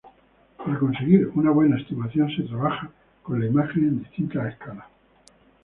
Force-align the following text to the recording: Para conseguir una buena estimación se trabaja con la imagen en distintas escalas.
Para 0.57 0.79
conseguir 0.79 1.27
una 1.35 1.51
buena 1.51 1.77
estimación 1.79 2.27
se 2.35 2.41
trabaja 2.41 2.89
con 3.21 3.39
la 3.39 3.45
imagen 3.45 3.83
en 3.83 3.99
distintas 3.99 4.47
escalas. 4.51 4.87